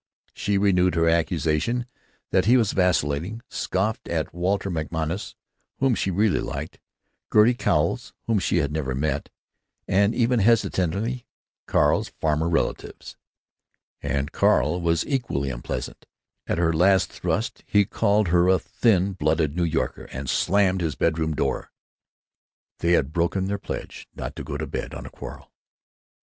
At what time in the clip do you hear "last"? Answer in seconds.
16.73-17.11